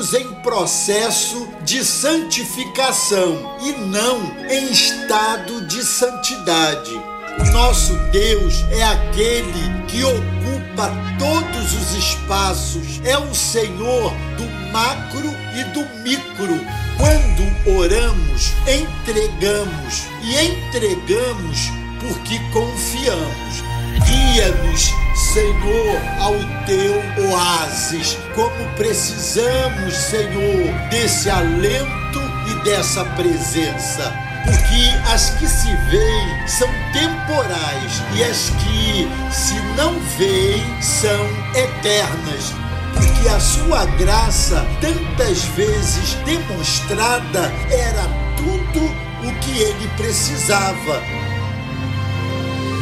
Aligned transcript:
estamos 0.00 0.14
em 0.14 0.32
processo 0.40 1.48
de 1.62 1.84
santificação 1.84 3.56
e 3.60 3.72
não 3.72 4.18
em 4.48 4.70
estado 4.70 5.66
de 5.66 5.84
santidade. 5.84 6.90
O 7.38 7.44
nosso 7.52 7.94
Deus 8.10 8.64
é 8.70 8.82
aquele 8.82 9.84
que 9.88 10.02
ocupa 10.02 10.90
todos 11.18 11.74
os 11.74 11.94
espaços, 11.94 13.00
é 13.04 13.16
o 13.18 13.34
Senhor 13.34 14.12
do 14.36 14.72
macro 14.72 15.28
e 15.54 15.64
do 15.74 15.80
micro. 16.02 16.58
Quando 16.96 17.78
oramos, 17.78 18.52
entregamos 18.66 20.04
e 20.22 20.36
entregamos 20.46 21.70
porque 22.00 22.38
confiamos. 22.52 23.62
Guia-nos, 24.06 24.90
Senhor, 25.32 25.96
ao 26.18 26.34
teu 26.66 27.30
oásis, 27.30 28.18
como 28.34 28.68
precisamos, 28.74 29.94
Senhor, 29.94 30.74
desse 30.90 31.30
alento 31.30 32.20
e 32.48 32.64
dessa 32.64 33.04
presença. 33.04 34.12
Porque 34.44 35.08
as 35.08 35.30
que 35.30 35.46
se 35.46 35.72
veem 35.88 36.48
são 36.48 36.68
temporais 36.92 38.02
e 38.16 38.24
as 38.24 38.50
que 38.50 39.08
se 39.30 39.54
não 39.76 40.00
veem 40.18 40.82
são 40.82 41.24
eternas. 41.54 42.52
Porque 42.94 43.28
a 43.28 43.38
sua 43.38 43.84
graça, 43.84 44.66
tantas 44.80 45.44
vezes 45.44 46.14
demonstrada, 46.24 47.52
era 47.70 48.02
tudo 48.36 48.84
o 49.24 49.32
que 49.38 49.60
ele 49.60 49.88
precisava. 49.96 51.00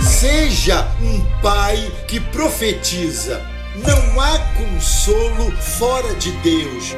Seja 0.02 0.88
um 1.02 1.20
pai 1.42 1.92
que 2.08 2.18
profetiza. 2.18 3.40
Não 3.76 4.20
há 4.20 4.38
consolo 4.56 5.52
fora 5.52 6.14
de 6.14 6.32
Deus. 6.38 6.96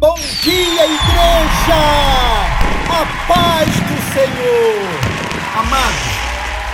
Bom 0.00 0.16
dia, 0.42 0.84
igreja! 0.84 1.78
A 2.90 3.06
paz 3.28 3.68
do 3.68 4.12
Senhor! 4.12 4.88
Amados, 5.56 6.18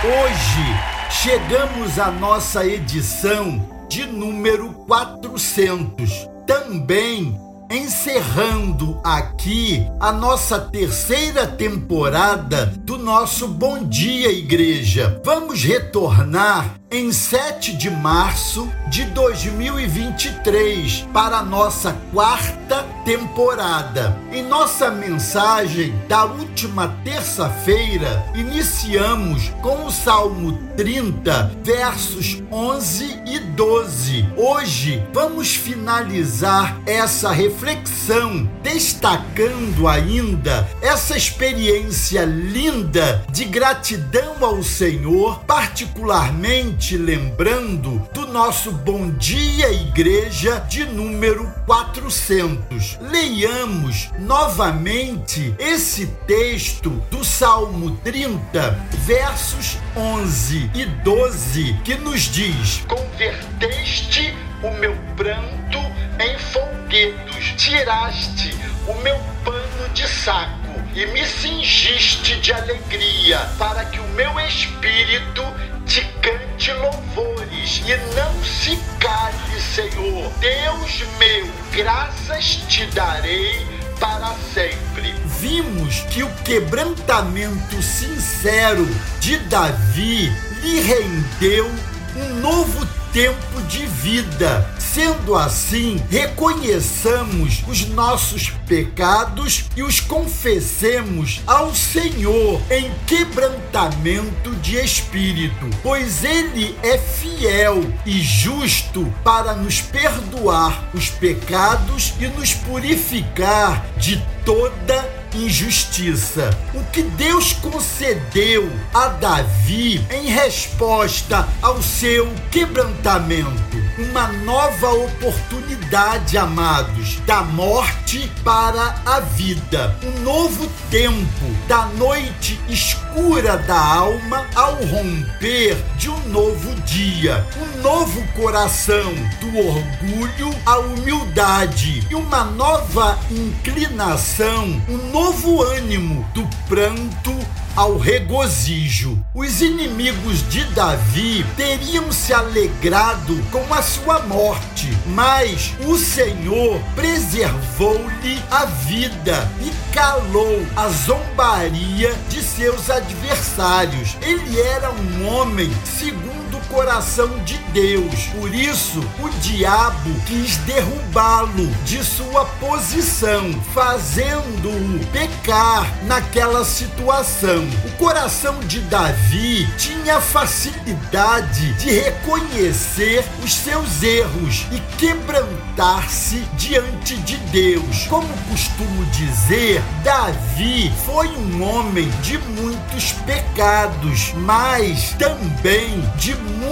hoje 0.03 1.21
chegamos 1.21 1.99
à 1.99 2.09
nossa 2.09 2.65
edição 2.65 3.69
de 3.87 4.05
número 4.07 4.73
400. 4.87 6.27
Também 6.47 7.39
encerrando 7.69 8.99
aqui 9.03 9.85
a 9.99 10.11
nossa 10.11 10.59
terceira 10.59 11.47
temporada 11.47 12.65
do 12.65 12.97
nosso 12.97 13.47
Bom 13.47 13.83
Dia 13.83 14.31
Igreja. 14.31 15.21
Vamos 15.23 15.63
retornar 15.63 16.75
em 16.91 17.11
7 17.11 17.75
de 17.75 17.89
março 17.89 18.71
de 18.87 19.03
2023 19.05 21.07
para 21.11 21.41
nossa 21.41 21.97
quarta 22.13 22.85
temporada. 23.03 24.15
Em 24.31 24.43
nossa 24.43 24.91
mensagem 24.91 25.95
da 26.07 26.25
última 26.25 26.95
terça-feira, 27.03 28.23
iniciamos 28.35 29.49
com 29.61 29.85
o 29.85 29.91
Salmo 29.91 30.57
30, 30.77 31.51
versos 31.63 32.41
11 32.51 33.21
e 33.25 33.39
12. 33.39 34.29
Hoje 34.37 35.03
vamos 35.13 35.55
finalizar 35.55 36.79
essa 36.85 37.31
reflexão 37.31 38.47
destacando 38.61 39.87
ainda 39.87 40.67
essa 40.81 41.17
experiência 41.17 42.25
linda 42.25 43.23
de 43.31 43.45
gratidão 43.45 44.35
ao 44.41 44.61
Senhor, 44.63 45.39
particularmente 45.45 46.74
lembrando 46.97 48.07
do 48.13 48.27
nosso 48.27 48.71
Bom 48.71 49.09
Dia 49.11 49.71
Igreja 49.71 50.59
de 50.69 50.85
número 50.85 51.51
400. 51.65 52.99
Leiamos 52.99 54.11
novamente 54.19 55.55
esse 55.57 56.05
texto 56.27 56.89
do 57.09 57.23
Salmo 57.23 57.97
30, 58.03 58.71
versos 59.05 59.77
11 59.95 60.71
e 60.75 60.85
12, 60.85 61.79
que 61.83 61.95
nos 61.95 62.21
diz: 62.23 62.83
Converteste 62.87 64.35
o 64.61 64.69
meu 64.79 64.95
pranto 65.15 65.79
em 66.19 66.37
folguedos, 66.37 67.53
tiraste 67.57 68.53
o 68.87 68.93
meu 69.01 69.17
pano 69.43 69.89
de 69.93 70.07
saco 70.07 70.65
e 70.93 71.05
me 71.07 71.25
cingiste 71.25 72.39
de 72.39 72.53
alegria, 72.53 73.39
para 73.57 73.85
que 73.85 73.99
o 73.99 74.07
meu 74.09 74.39
espírito 74.39 75.43
te 75.85 76.01
cante 76.21 76.44
louvores 76.71 77.81
e 77.85 77.97
não 78.15 78.43
se 78.43 78.77
cale, 78.99 79.61
Senhor. 79.61 80.31
Deus 80.39 81.03
meu, 81.17 81.49
graças 81.71 82.55
te 82.67 82.85
darei 82.87 83.65
para 83.99 84.33
sempre. 84.53 85.13
Vimos 85.39 85.99
que 86.11 86.23
o 86.23 86.29
quebrantamento 86.43 87.81
sincero 87.81 88.87
de 89.19 89.37
Davi 89.37 90.31
lhe 90.61 90.79
rendeu 90.81 91.69
um 92.15 92.35
novo 92.39 92.85
tempo 93.11 93.61
de 93.67 93.85
vida. 93.85 94.74
Sendo 94.95 95.35
assim, 95.35 96.01
reconheçamos 96.09 97.61
os 97.67 97.85
nossos 97.89 98.51
pecados 98.65 99.65
e 99.75 99.83
os 99.83 99.99
confessemos 99.99 101.41
ao 101.45 101.75
Senhor 101.75 102.61
em 102.71 102.89
quebrantamento 103.05 104.51
de 104.61 104.77
espírito, 104.77 105.69
pois 105.83 106.23
Ele 106.23 106.77
é 106.81 106.97
fiel 106.97 107.83
e 108.05 108.21
justo 108.21 109.13
para 109.21 109.53
nos 109.53 109.81
perdoar 109.81 110.89
os 110.93 111.09
pecados 111.09 112.13
e 112.17 112.27
nos 112.27 112.53
purificar 112.53 113.85
de 113.97 114.25
toda 114.45 115.25
injustiça. 115.35 116.57
O 116.73 116.83
que 116.85 117.03
Deus 117.03 117.53
concedeu 117.53 118.71
a 118.93 119.07
Davi 119.07 120.05
em 120.09 120.27
resposta 120.27 121.47
ao 121.61 121.81
seu 121.81 122.33
quebrantamento, 122.49 123.77
uma 123.97 124.27
nova 124.27 124.91
oportunidade, 124.91 126.37
amados, 126.37 127.19
da 127.25 127.41
morte 127.41 128.29
para 128.43 128.95
a 129.05 129.19
vida, 129.21 129.95
um 130.03 130.21
novo 130.21 130.69
tempo 130.89 131.45
da 131.67 131.85
noite 131.85 132.59
escura 132.67 133.57
da 133.57 133.79
alma 133.79 134.45
ao 134.53 134.75
romper 134.85 135.77
de 135.97 136.09
um 136.09 136.19
novo 136.27 136.73
dia, 136.81 137.45
um 137.57 137.81
novo 137.81 138.21
coração 138.33 139.13
do 139.39 139.57
orgulho 139.57 140.53
à 140.65 140.77
humildade. 140.79 142.05
E 142.09 142.15
uma 142.15 142.43
nova 142.43 143.17
inclinação, 143.31 144.81
um 144.89 144.97
novo 145.11 145.63
ânimo 145.63 146.25
do 146.33 146.45
pranto 146.67 147.33
ao 147.75 147.97
regozijo. 147.97 149.17
Os 149.33 149.61
inimigos 149.61 150.47
de 150.49 150.63
Davi 150.73 151.45
teriam 151.57 152.11
se 152.11 152.33
alegrado 152.33 153.37
com 153.51 153.73
a 153.73 153.81
sua 153.81 154.19
morte, 154.19 154.95
mas 155.07 155.73
o 155.85 155.97
Senhor 155.97 156.79
preservou-lhe 156.95 158.41
a 158.49 158.65
vida 158.65 159.49
e 159.61 159.71
calou 159.93 160.65
a 160.75 160.87
zombaria 160.89 162.13
de 162.29 162.41
seus 162.41 162.89
adversários. 162.89 164.15
Ele 164.21 164.59
era 164.59 164.91
um 164.91 165.27
homem 165.27 165.71
segundo 165.83 166.54
coração 166.69 167.27
de 167.43 167.57
Deus. 167.73 168.27
Por 168.27 168.53
isso, 168.53 168.99
o 169.19 169.29
diabo 169.41 170.13
quis 170.25 170.57
derrubá-lo 170.57 171.67
de 171.83 172.03
sua 172.03 172.45
posição, 172.59 173.53
fazendo-o 173.73 175.05
pecar 175.07 175.91
naquela 176.05 176.63
situação. 176.63 177.65
O 177.85 177.91
coração 177.97 178.59
de 178.61 178.79
Davi 178.81 179.67
tinha 179.77 180.19
facilidade 180.19 181.73
de 181.73 181.91
reconhecer 181.91 183.25
os 183.43 183.53
seus 183.53 184.03
erros 184.03 184.65
e 184.71 184.79
quebrantar-se 184.97 186.39
diante 186.57 187.17
de 187.17 187.37
Deus. 187.37 188.05
Como 188.07 188.27
costumo 188.49 189.05
dizer, 189.05 189.81
Davi 190.03 190.91
foi 191.05 191.27
um 191.27 191.63
homem 191.63 192.09
de 192.21 192.37
muitos 192.37 193.11
pecados, 193.25 194.33
mas 194.35 195.13
também 195.13 196.01
de 196.17 196.35
muitos 196.35 196.64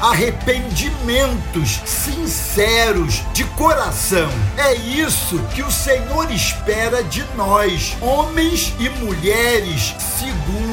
arrependimentos 0.00 1.80
sinceros 1.84 3.22
de 3.32 3.44
coração. 3.44 4.28
É 4.56 4.74
isso 4.74 5.38
que 5.54 5.62
o 5.62 5.70
Senhor 5.70 6.30
espera 6.30 7.02
de 7.02 7.24
nós, 7.36 7.96
homens 8.00 8.72
e 8.78 8.88
mulheres, 9.04 9.94
segundo 10.18 10.63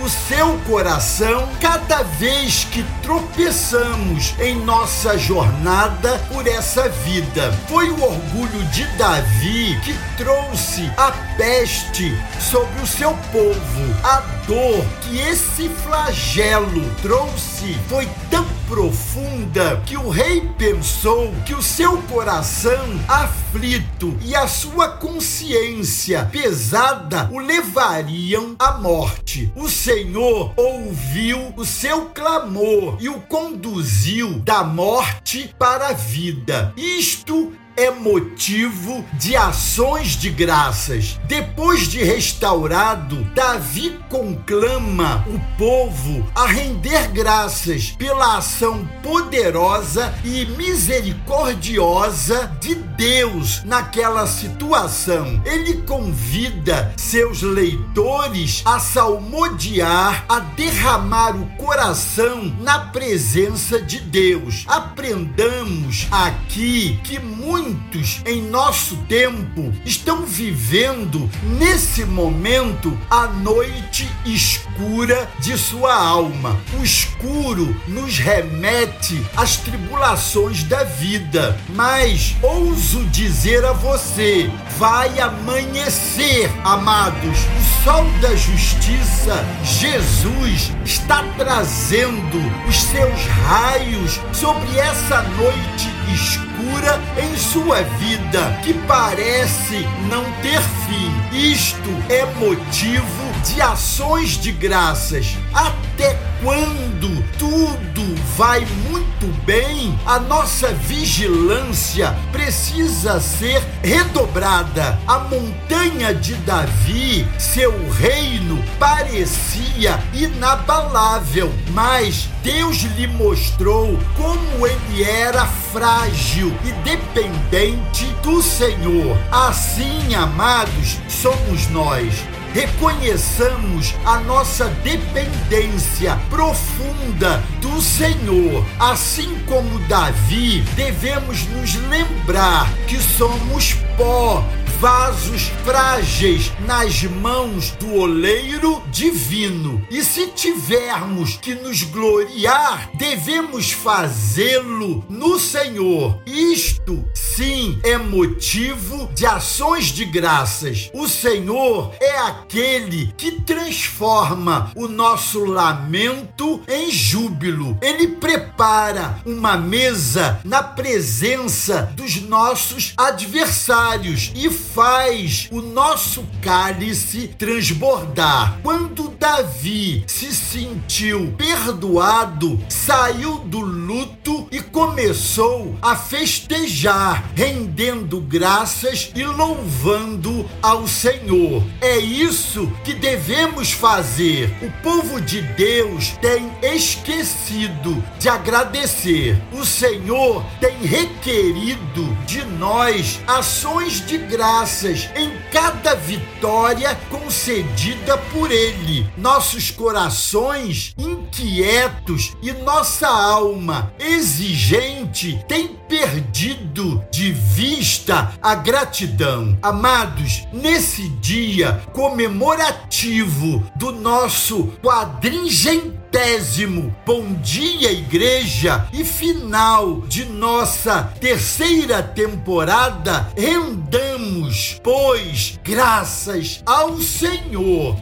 o 0.00 0.08
seu 0.08 0.58
coração 0.66 1.48
cada 1.60 2.02
vez 2.02 2.64
que 2.64 2.84
tropeçamos 3.02 4.34
em 4.38 4.56
nossa 4.56 5.16
jornada 5.16 6.18
por 6.32 6.46
essa 6.46 6.88
vida. 6.88 7.52
Foi 7.68 7.88
o 7.88 8.02
orgulho 8.02 8.64
de 8.70 8.84
Davi 8.96 9.78
que 9.84 9.94
trouxe 10.16 10.90
a 10.96 11.12
peste 11.36 12.14
sobre 12.38 12.82
o 12.82 12.86
seu 12.86 13.12
povo. 13.32 13.96
A 14.02 14.20
dor 14.46 14.84
que 15.02 15.18
esse 15.18 15.68
flagelo 15.68 16.84
trouxe 17.02 17.74
foi 17.88 18.08
tão 18.30 18.46
profunda 18.68 19.80
que 19.86 19.96
o 19.96 20.08
rei 20.08 20.40
pensou 20.58 21.32
que 21.44 21.54
o 21.54 21.62
seu 21.62 21.98
coração 22.02 23.00
aflito 23.08 24.16
e 24.22 24.34
a 24.34 24.48
sua 24.48 24.88
consciência 24.88 26.28
pesada 26.30 27.28
o 27.32 27.38
levariam 27.38 28.56
à 28.58 28.72
morte. 28.72 29.52
O 29.54 29.68
Senhor 29.86 30.52
ouviu 30.56 31.54
o 31.56 31.64
seu 31.64 32.06
clamor 32.06 32.98
e 32.98 33.08
o 33.08 33.20
conduziu 33.20 34.40
da 34.40 34.64
morte 34.64 35.54
para 35.56 35.90
a 35.90 35.92
vida. 35.92 36.74
Isto 36.76 37.52
é 37.76 37.90
motivo 37.90 39.04
de 39.12 39.36
ações 39.36 40.16
de 40.16 40.30
graças. 40.30 41.20
Depois 41.24 41.88
de 41.88 42.02
restaurado, 42.02 43.22
Davi 43.34 43.98
conclama 44.08 45.24
o 45.28 45.38
povo 45.58 46.26
a 46.34 46.46
render 46.46 47.08
graças 47.08 47.90
pela 47.90 48.38
ação 48.38 48.88
poderosa 49.02 50.14
e 50.24 50.46
misericordiosa 50.46 52.50
de 52.60 52.74
Deus 52.74 53.62
naquela 53.64 54.26
situação. 54.26 55.42
Ele 55.44 55.82
convida 55.82 56.94
seus 56.96 57.42
leitores 57.42 58.62
a 58.64 58.78
salmodiar, 58.78 60.24
a 60.28 60.40
derramar 60.40 61.36
o 61.36 61.46
coração 61.56 62.56
na 62.60 62.78
presença 62.78 63.82
de 63.82 64.00
Deus. 64.00 64.64
Aprendamos 64.66 66.06
aqui 66.10 66.98
que 67.04 67.18
muito 67.18 67.65
muitos 67.66 68.20
em 68.24 68.42
nosso 68.42 68.96
tempo 69.08 69.72
estão 69.84 70.24
vivendo 70.24 71.28
nesse 71.58 72.04
momento 72.04 72.96
a 73.10 73.26
noite 73.26 74.08
escura 74.24 75.28
de 75.40 75.58
sua 75.58 75.94
alma. 75.94 76.56
O 76.78 76.82
escuro 76.84 77.74
nos 77.88 78.18
remete 78.18 79.20
às 79.36 79.56
tribulações 79.56 80.62
da 80.62 80.84
vida, 80.84 81.58
mas 81.70 82.36
ouso 82.40 83.04
dizer 83.06 83.64
a 83.64 83.72
você: 83.72 84.48
vai 84.78 85.18
amanhecer, 85.18 86.50
amados. 86.64 87.38
O 87.38 87.84
sol 87.84 88.04
da 88.20 88.34
justiça, 88.36 89.44
Jesus, 89.64 90.72
está 90.84 91.24
trazendo 91.36 92.38
os 92.68 92.82
seus 92.82 93.26
raios 93.26 94.20
sobre 94.32 94.78
essa 94.78 95.22
noite 95.22 95.95
escura 96.12 97.00
em 97.22 97.36
sua 97.36 97.82
vida 97.82 98.60
que 98.62 98.74
parece 98.86 99.86
não 100.08 100.24
ter 100.42 100.60
fim. 100.86 101.36
Isto 101.36 101.90
é 102.08 102.24
motivo 102.38 103.25
de 103.44 103.60
ações 103.60 104.30
de 104.30 104.52
graças. 104.52 105.36
Até 105.52 106.18
quando 106.42 107.24
tudo 107.38 108.14
vai 108.36 108.66
muito 108.88 109.26
bem, 109.44 109.98
a 110.04 110.18
nossa 110.18 110.68
vigilância 110.72 112.14
precisa 112.30 113.18
ser 113.20 113.62
redobrada. 113.82 114.98
A 115.06 115.18
montanha 115.20 116.14
de 116.14 116.34
Davi, 116.36 117.26
seu 117.38 117.72
reino, 117.92 118.62
parecia 118.78 119.98
inabalável, 120.12 121.52
mas 121.72 122.28
Deus 122.42 122.76
lhe 122.96 123.06
mostrou 123.06 123.98
como 124.16 124.66
ele 124.66 125.02
era 125.02 125.46
frágil 125.46 126.52
e 126.64 126.72
dependente 126.88 128.04
do 128.22 128.42
Senhor. 128.42 129.16
Assim, 129.32 130.14
amados, 130.14 130.98
somos 131.08 131.68
nós 131.70 132.12
reconheçamos 132.56 133.94
a 134.02 134.18
nossa 134.20 134.64
dependência 134.82 136.18
profunda 136.30 137.42
do 137.60 137.82
Senhor. 137.82 138.64
Assim 138.80 139.38
como 139.46 139.78
Davi, 139.80 140.62
devemos 140.74 141.46
nos 141.48 141.74
lembrar 141.74 142.72
que 142.86 142.96
somos 142.96 143.76
pó 143.96 144.44
vasos 144.78 145.50
frágeis 145.64 146.52
nas 146.66 147.02
mãos 147.04 147.70
do 147.72 147.94
oleiro 147.94 148.82
divino. 148.90 149.86
E 149.90 150.04
se 150.04 150.26
tivermos 150.28 151.36
que 151.36 151.54
nos 151.54 151.82
gloriar, 151.82 152.90
devemos 152.94 153.72
fazê-lo 153.72 155.02
no 155.08 155.40
Senhor. 155.40 156.20
Isto, 156.26 157.08
sim, 157.14 157.80
é 157.82 157.96
motivo 157.96 159.08
de 159.14 159.24
ações 159.24 159.86
de 159.86 160.04
graças. 160.04 160.90
O 160.92 161.08
Senhor 161.08 161.94
é 161.98 162.18
aquele 162.18 163.14
que 163.16 163.40
transforma 163.40 164.72
o 164.76 164.86
nosso 164.88 165.42
lamento 165.46 166.60
em 166.68 166.90
júbilo. 166.90 167.78
Ele 167.80 168.08
prepara 168.08 169.20
uma 169.24 169.56
mesa 169.56 170.38
na 170.44 170.62
presença 170.62 171.90
dos 171.96 172.20
nossos 172.20 172.92
adversários 172.98 173.85
e 174.34 174.50
faz 174.50 175.48
o 175.52 175.62
nosso 175.62 176.26
cálice 176.42 177.28
transbordar. 177.38 178.58
Quando 178.60 179.10
Davi 179.10 180.02
se 180.08 180.34
sentiu 180.34 181.32
perdoado, 181.38 182.58
saiu 182.68 183.38
do 183.38 183.60
luto 183.60 184.48
e 184.50 184.60
começou 184.60 185.76
a 185.80 185.94
festejar, 185.94 187.30
rendendo 187.36 188.20
graças 188.20 189.12
e 189.14 189.24
louvando 189.24 190.44
ao 190.60 190.88
Senhor. 190.88 191.62
É 191.80 191.96
isso 191.96 192.70
que 192.84 192.92
devemos 192.92 193.70
fazer. 193.70 194.52
O 194.62 194.82
povo 194.82 195.20
de 195.20 195.42
Deus 195.42 196.10
tem 196.20 196.50
esquecido 196.74 198.02
de 198.18 198.28
agradecer. 198.28 199.40
O 199.52 199.64
Senhor 199.64 200.44
tem 200.60 200.76
requerido 200.78 202.04
de 202.26 202.44
nós 202.44 203.20
ações 203.28 203.75
de 203.84 204.16
graça 204.18 204.46
graças 204.56 205.08
em 205.14 205.30
cada 205.52 205.94
vitória 205.94 206.94
concedida 207.10 208.16
por 208.32 208.50
Ele. 208.50 209.06
Nossos 209.16 209.70
corações 209.70 210.94
inquietos 210.98 212.36
e 212.42 212.52
nossa 212.52 213.06
alma 213.08 213.92
exigente 213.98 215.44
têm 215.48 215.76
perdido 215.88 217.02
de 217.10 217.32
vista 217.32 218.32
a 218.42 218.54
gratidão. 218.54 219.56
Amados, 219.62 220.46
nesse 220.52 221.08
dia 221.08 221.82
comemorativo 221.92 223.64
do 223.76 223.92
nosso 223.92 224.68
quadringentésimo 224.82 226.94
Bom 227.04 227.34
Dia 227.42 227.92
Igreja 227.92 228.88
e 228.92 229.04
final 229.04 230.00
de 230.02 230.24
nossa 230.24 231.12
terceira 231.20 232.02
temporada, 232.02 233.28
rendamos, 233.36 234.80
pois, 234.82 235.58
graças 235.62 236.62
ao 236.64 237.00
Senhor. 237.00 237.96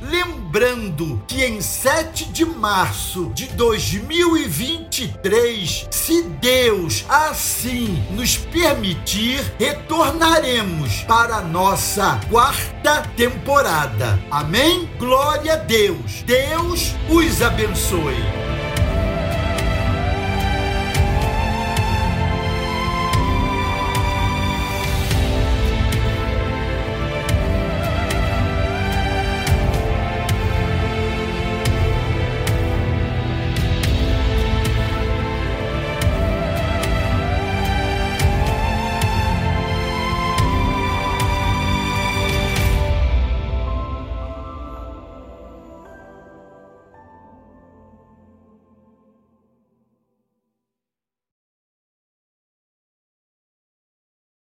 Lembrando 0.54 1.20
que 1.26 1.44
em 1.44 1.60
7 1.60 2.26
de 2.26 2.44
março 2.44 3.32
de 3.34 3.48
2023, 3.54 5.88
se 5.90 6.22
Deus 6.22 7.04
assim 7.08 8.00
nos 8.12 8.36
permitir, 8.36 9.42
retornaremos 9.58 11.02
para 11.08 11.40
nossa 11.40 12.20
quarta 12.30 13.02
temporada. 13.16 14.16
Amém? 14.30 14.88
Glória 14.96 15.54
a 15.54 15.56
Deus. 15.56 16.22
Deus 16.22 16.94
os 17.10 17.42
abençoe. 17.42 18.43